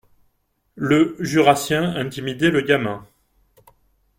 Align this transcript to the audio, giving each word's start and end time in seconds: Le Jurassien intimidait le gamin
Le 0.77 1.15
Jurassien 1.19 1.93
intimidait 1.95 2.49
le 2.49 2.61
gamin 2.61 3.05